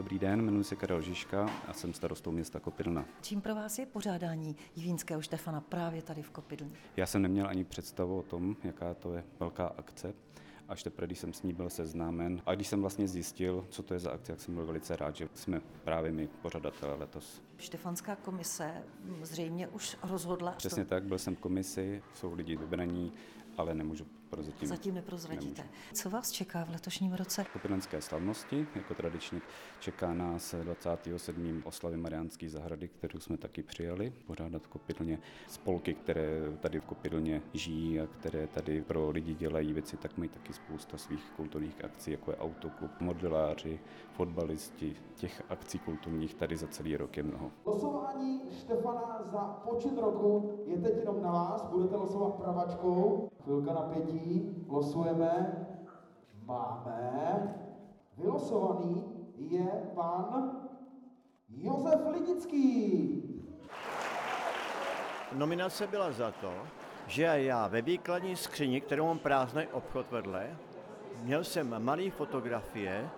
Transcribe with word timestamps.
Dobrý 0.00 0.18
den, 0.18 0.40
jmenuji 0.40 0.64
se 0.64 0.76
Karel 0.76 1.00
Žižka 1.00 1.50
a 1.68 1.72
jsem 1.72 1.94
starostou 1.94 2.30
města 2.30 2.60
Kopidlna. 2.60 3.04
Čím 3.22 3.40
pro 3.40 3.54
vás 3.54 3.78
je 3.78 3.86
pořádání 3.86 4.56
Jivínského 4.76 5.22
Štefana 5.22 5.60
právě 5.60 6.02
tady 6.02 6.22
v 6.22 6.30
Kopidlně? 6.30 6.76
Já 6.96 7.06
jsem 7.06 7.22
neměl 7.22 7.48
ani 7.48 7.64
představu 7.64 8.18
o 8.18 8.22
tom, 8.22 8.56
jaká 8.64 8.94
to 8.94 9.14
je 9.14 9.24
velká 9.40 9.66
akce 9.66 10.14
až 10.68 10.82
teprve, 10.82 11.06
když 11.06 11.18
jsem 11.18 11.32
s 11.32 11.42
ní 11.42 11.52
byl 11.52 11.70
seznámen. 11.70 12.42
A 12.46 12.54
když 12.54 12.68
jsem 12.68 12.80
vlastně 12.80 13.08
zjistil, 13.08 13.66
co 13.70 13.82
to 13.82 13.94
je 13.94 14.00
za 14.00 14.10
akce, 14.10 14.32
tak 14.32 14.40
jsem 14.40 14.54
byl 14.54 14.66
velice 14.66 14.96
rád, 14.96 15.16
že 15.16 15.28
jsme 15.34 15.60
právě 15.84 16.12
my 16.12 16.28
pořadatelé 16.42 16.94
letos. 16.94 17.42
Štefanská 17.58 18.16
komise 18.16 18.82
zřejmě 19.22 19.68
už 19.68 19.96
rozhodla. 20.02 20.52
Přesně 20.52 20.84
tak, 20.84 21.04
byl 21.04 21.18
jsem 21.18 21.36
v 21.36 21.40
komisi, 21.40 22.02
jsou 22.14 22.34
lidi 22.34 22.56
vybraní, 22.56 23.12
ale 23.56 23.74
nemůžu 23.74 24.06
prozatím. 24.30 24.68
Zatím 24.68 24.94
neprozradíte. 24.94 25.62
Nemůžu. 25.62 25.78
Co 25.92 26.10
vás 26.10 26.30
čeká 26.30 26.64
v 26.64 26.70
letošním 26.70 27.12
roce? 27.12 27.44
Kopidlenské 27.52 28.00
slavnosti, 28.00 28.66
jako 28.74 28.94
tradičně 28.94 29.40
čeká 29.80 30.14
nás 30.14 30.54
27. 30.54 31.62
oslavy 31.64 31.96
Mariánské 31.96 32.48
zahrady, 32.48 32.88
kterou 32.88 33.20
jsme 33.20 33.36
taky 33.36 33.62
přijali, 33.62 34.12
pořádat 34.26 34.62
v 34.62 34.68
Kopidlně 34.68 35.18
spolky, 35.48 35.94
které 35.94 36.42
tady 36.60 36.80
v 36.80 36.84
Kopidlně 36.84 37.42
žijí 37.54 38.00
a 38.00 38.06
které 38.06 38.46
tady 38.46 38.82
pro 38.82 39.10
lidi 39.10 39.34
dělají 39.34 39.72
věci, 39.72 39.96
tak 39.96 40.18
mají 40.18 40.28
taky 40.28 40.52
spousta 40.52 40.96
svých 40.96 41.32
kulturních 41.36 41.84
akcí, 41.84 42.10
jako 42.10 42.30
je 42.30 42.36
autoklub, 42.36 42.90
modeláři, 43.00 43.80
fotbalisti. 44.12 44.96
Těch 45.14 45.42
akcí 45.48 45.78
kulturních 45.78 46.34
tady 46.34 46.56
za 46.56 46.66
celý 46.66 46.96
rok 46.96 47.16
je 47.16 47.22
mnoho. 47.22 47.50
Losování 47.64 48.40
Štefana 48.60 49.22
za 49.32 49.38
počet 49.38 49.98
roku 49.98 50.60
je 50.66 50.78
teď 50.78 50.96
jenom 50.98 51.22
na 51.22 51.32
vás. 51.32 51.62
Budete 51.62 51.96
losovat 51.96 52.34
pravačkou. 52.34 53.28
Chvilka 53.44 53.72
napětí. 53.72 54.19
Losujeme. 54.68 55.66
Máme. 56.46 57.54
Vylosovaný 58.18 59.04
je 59.36 59.66
pan 59.94 60.50
Josef 61.48 62.00
Lidický. 62.12 63.22
Nominace 65.32 65.86
byla 65.86 66.12
za 66.12 66.30
to, 66.30 66.52
že 67.06 67.22
já 67.22 67.68
ve 67.68 67.82
výkladní 67.82 68.36
skříni, 68.36 68.80
kterou 68.80 69.06
mám 69.06 69.18
prázdný 69.18 69.66
obchod 69.66 70.10
vedle, 70.10 70.56
měl 71.22 71.44
jsem 71.44 71.84
malé 71.84 72.10
fotografie, 72.10 73.08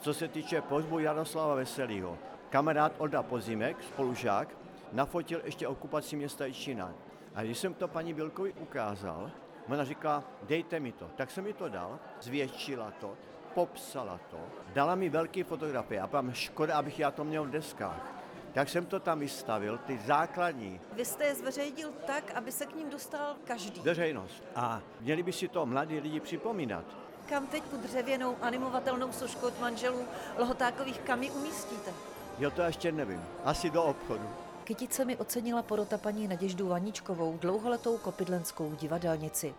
co 0.00 0.14
se 0.14 0.28
týče 0.28 0.62
pohřbu 0.62 0.98
Jaroslava 0.98 1.54
Veselýho. 1.54 2.18
Kamarád 2.50 2.92
Olda 2.98 3.22
Pozimek, 3.22 3.82
spolužák, 3.82 4.48
nafotil 4.92 5.40
ještě 5.44 5.68
okupaci 5.68 6.16
města 6.16 6.46
Jičína. 6.46 6.92
A 7.34 7.42
když 7.42 7.58
jsem 7.58 7.74
to 7.74 7.88
paní 7.88 8.14
Bilkovi 8.14 8.52
ukázal, 8.52 9.30
ona 9.68 9.84
říkala, 9.84 10.24
dejte 10.42 10.80
mi 10.80 10.92
to. 10.92 11.10
Tak 11.16 11.30
jsem 11.30 11.44
mi 11.44 11.52
to 11.52 11.68
dal, 11.68 11.98
zvětšila 12.20 12.92
to, 13.00 13.16
popsala 13.54 14.20
to, 14.30 14.38
dala 14.72 14.94
mi 14.94 15.08
velký 15.08 15.42
fotografie 15.42 16.00
a 16.00 16.06
vám 16.06 16.32
škoda, 16.32 16.78
abych 16.78 16.98
já 16.98 17.10
to 17.10 17.24
měl 17.24 17.44
v 17.44 17.50
deskách 17.50 18.20
tak 18.52 18.68
jsem 18.68 18.86
to 18.86 19.00
tam 19.00 19.18
vystavil, 19.18 19.78
ty 19.78 19.98
základní. 20.06 20.80
Vy 20.92 21.04
jste 21.04 21.24
je 21.24 21.34
zveřejnil 21.34 21.92
tak, 22.06 22.30
aby 22.34 22.52
se 22.52 22.66
k 22.66 22.74
ním 22.74 22.90
dostal 22.90 23.36
každý. 23.44 23.80
Veřejnost. 23.80 24.44
A 24.56 24.82
měli 25.00 25.22
by 25.22 25.32
si 25.32 25.48
to 25.48 25.66
mladí 25.66 26.00
lidi 26.00 26.20
připomínat. 26.20 26.84
Kam 27.28 27.46
teď 27.46 27.64
tu 27.64 27.76
dřevěnou 27.76 28.36
animovatelnou 28.42 29.12
sošku 29.12 29.46
od 29.46 29.60
manželů 29.60 30.04
Lhotákových 30.38 31.00
kam 31.00 31.22
ji 31.22 31.30
umístíte? 31.30 31.90
Jo, 32.38 32.50
to 32.50 32.62
ještě 32.62 32.92
nevím. 32.92 33.24
Asi 33.44 33.70
do 33.70 33.82
obchodu. 33.82 34.28
Kyticemi 34.70 35.16
ocenila 35.16 35.62
porota 35.62 35.98
paní 35.98 36.28
Naděždu 36.28 36.68
Vaničkovou, 36.68 37.38
dlouholetou 37.38 37.98
kopidlenskou 37.98 38.74
divadelnici. 38.74 39.54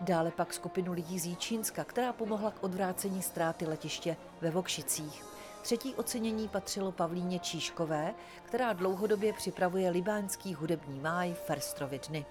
Dále 0.00 0.30
pak 0.30 0.54
skupinu 0.54 0.92
lidí 0.92 1.18
z 1.18 1.26
Jíčínska, 1.26 1.84
která 1.84 2.12
pomohla 2.12 2.50
k 2.50 2.62
odvrácení 2.64 3.22
ztráty 3.22 3.66
letiště 3.66 4.16
ve 4.40 4.50
Vokšicích. 4.50 5.24
Třetí 5.62 5.94
ocenění 5.94 6.48
patřilo 6.48 6.92
Pavlíně 6.92 7.38
Číškové, 7.38 8.14
která 8.44 8.72
dlouhodobě 8.72 9.32
připravuje 9.32 9.90
libánský 9.90 10.54
hudební 10.54 11.00
máj 11.00 11.34
Ferstrovy 11.34 12.00
dny. 12.08 12.26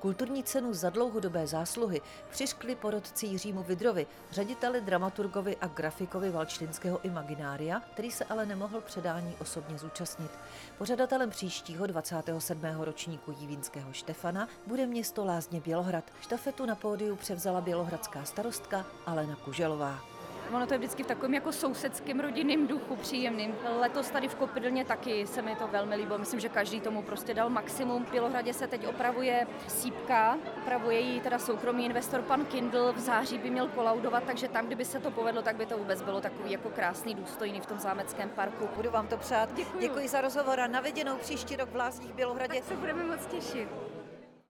Kulturní 0.00 0.44
cenu 0.44 0.74
za 0.74 0.90
dlouhodobé 0.90 1.46
zásluhy 1.46 2.00
přiškli 2.30 2.74
porodci 2.74 3.26
Jiřímu 3.26 3.62
Vidrovi, 3.62 4.06
řediteli, 4.30 4.80
dramaturgovi 4.80 5.56
a 5.56 5.66
grafikovi 5.66 6.30
Valčtinského 6.30 7.00
imaginária, 7.04 7.80
který 7.92 8.10
se 8.10 8.24
ale 8.24 8.46
nemohl 8.46 8.80
předání 8.80 9.36
osobně 9.40 9.78
zúčastnit. 9.78 10.30
Pořadatelem 10.78 11.30
příštího 11.30 11.86
27. 11.86 12.62
ročníku 12.78 13.34
Jivínského 13.40 13.92
Štefana 13.92 14.48
bude 14.66 14.86
město 14.86 15.24
Lázně 15.24 15.60
Bělohrad. 15.60 16.04
Štafetu 16.20 16.66
na 16.66 16.74
pódiu 16.74 17.16
převzala 17.16 17.60
bělohradská 17.60 18.24
starostka 18.24 18.86
Alena 19.06 19.36
Kuželová. 19.36 20.17
Ono 20.52 20.66
to 20.66 20.74
je 20.74 20.78
vždycky 20.78 21.02
v 21.02 21.06
takovém 21.06 21.34
jako 21.34 21.52
sousedském 21.52 22.20
rodinném 22.20 22.66
duchu 22.66 22.96
příjemným. 22.96 23.54
Letos 23.80 24.10
tady 24.10 24.28
v 24.28 24.34
Kopidlně 24.34 24.84
taky 24.84 25.26
se 25.26 25.42
mi 25.42 25.56
to 25.56 25.66
velmi 25.66 25.96
líbilo. 25.96 26.18
Myslím, 26.18 26.40
že 26.40 26.48
každý 26.48 26.80
tomu 26.80 27.02
prostě 27.02 27.34
dal 27.34 27.50
maximum. 27.50 28.04
V 28.04 28.10
Bělohradě 28.10 28.54
se 28.54 28.66
teď 28.66 28.86
opravuje 28.86 29.46
sípka, 29.68 30.38
opravuje 30.62 31.00
ji 31.00 31.20
teda 31.20 31.38
soukromý 31.38 31.86
investor 31.86 32.22
pan 32.22 32.44
Kindle. 32.44 32.92
V 32.92 32.98
září 32.98 33.38
by 33.38 33.50
měl 33.50 33.68
kolaudovat, 33.68 34.24
takže 34.24 34.48
tam, 34.48 34.66
kdyby 34.66 34.84
se 34.84 35.00
to 35.00 35.10
povedlo, 35.10 35.42
tak 35.42 35.56
by 35.56 35.66
to 35.66 35.78
vůbec 35.78 36.02
bylo 36.02 36.20
takový 36.20 36.52
jako 36.52 36.68
krásný, 36.70 37.14
důstojný 37.14 37.60
v 37.60 37.66
tom 37.66 37.78
zámeckém 37.78 38.28
parku. 38.28 38.68
Budu 38.76 38.90
vám 38.90 39.06
to 39.06 39.16
přát. 39.16 39.54
Děkuji. 39.54 39.80
Děkuji 39.80 40.08
za 40.08 40.20
rozhovor 40.20 40.60
a 40.60 40.66
naveděnou 40.66 41.16
příští 41.16 41.56
rok 41.56 41.70
v 41.70 41.76
Lázních 41.76 42.12
Bělohradě. 42.12 42.54
Tak 42.54 42.64
se 42.64 42.76
budeme 42.76 43.04
moc 43.04 43.26
těšit. 43.26 43.97